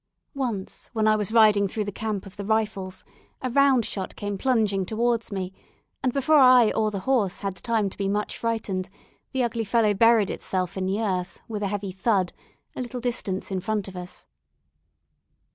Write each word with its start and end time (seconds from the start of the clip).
Once 0.33 0.89
when 0.93 1.07
I 1.07 1.15
was 1.15 1.31
riding 1.31 1.67
through 1.67 1.83
the 1.83 1.91
camp 1.91 2.25
of 2.25 2.35
the 2.35 2.43
Rifles, 2.43 3.05
a 3.43 3.51
round 3.51 3.85
shot 3.85 4.15
came 4.15 4.35
plunging 4.35 4.83
towards 4.83 5.31
me, 5.31 5.53
and 6.01 6.11
before 6.11 6.39
I 6.39 6.71
or 6.71 6.89
the 6.89 7.01
horse 7.01 7.41
had 7.41 7.55
time 7.57 7.87
to 7.87 7.97
be 7.99 8.09
much 8.09 8.35
frightened, 8.35 8.89
the 9.31 9.43
ugly 9.43 9.63
fellow 9.63 9.93
buried 9.93 10.31
itself 10.31 10.75
in 10.75 10.87
the 10.87 10.99
earth, 10.99 11.39
with 11.47 11.61
a 11.61 11.67
heavy 11.67 11.91
"thud," 11.91 12.33
a 12.75 12.81
little 12.81 12.99
distance 12.99 13.51
in 13.51 13.59
front 13.59 13.87
of 13.87 13.95
us. 13.95 14.25